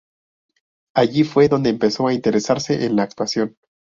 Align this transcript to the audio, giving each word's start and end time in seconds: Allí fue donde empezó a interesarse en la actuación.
Allí 0.95 1.23
fue 1.23 1.47
donde 1.47 1.69
empezó 1.69 2.07
a 2.07 2.13
interesarse 2.15 2.85
en 2.87 2.95
la 2.95 3.03
actuación. 3.03 3.55